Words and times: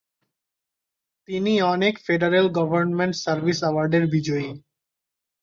তিনি 1.27 1.53
অনেক 1.73 1.93
federal 2.05 2.47
government 2.57 3.13
service 3.15 3.59
অ্যাওয়ার্ডের 3.61 4.05
বিজয়ী। 4.07 4.49